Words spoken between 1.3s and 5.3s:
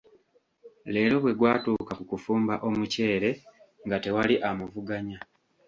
gwatuuka ku kufumba omuceere nga tewali amuvuganya.